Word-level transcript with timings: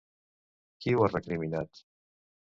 Qui 0.85 0.95
ho 0.99 1.03
ha 1.07 1.09
recriminat? 1.11 1.83